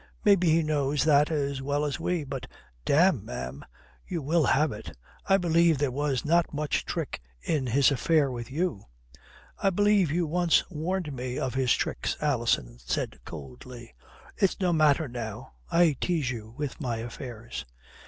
Maybe 0.25 0.49
he 0.49 0.63
knows 0.63 1.03
that 1.03 1.29
as 1.29 1.61
well 1.61 1.85
as 1.85 1.99
we. 1.99 2.23
But 2.23 2.47
damme, 2.85 3.23
ma'am, 3.23 3.63
you 4.07 4.23
will 4.23 4.45
have 4.45 4.71
it 4.71 4.97
I 5.27 5.37
believe 5.37 5.77
there 5.77 5.91
was 5.91 6.25
not 6.25 6.51
much 6.51 6.85
trick 6.85 7.21
in 7.39 7.67
his 7.67 7.91
affair 7.91 8.31
with 8.31 8.49
you." 8.49 8.85
"I 9.61 9.69
believe 9.69 10.09
you 10.09 10.25
once 10.25 10.67
warned 10.71 11.13
me 11.13 11.37
of 11.37 11.53
his 11.53 11.71
tricks," 11.75 12.17
Alison 12.19 12.79
said 12.79 13.19
coldly. 13.25 13.93
"It's 14.37 14.59
no 14.59 14.73
matter 14.73 15.07
now. 15.07 15.53
I 15.69 15.95
tease 16.01 16.31
you 16.31 16.55
with 16.57 16.81
my 16.81 16.97
affairs." 16.97 17.63